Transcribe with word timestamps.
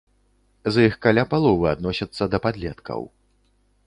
З 0.77 0.85
іх 0.87 0.95
каля 1.05 1.25
паловы 1.33 1.67
адносяцца 1.73 2.23
да 2.31 2.37
палеткаў. 2.47 3.01